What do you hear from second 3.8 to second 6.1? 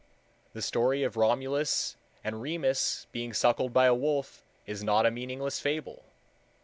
a wolf is not a meaningless fable.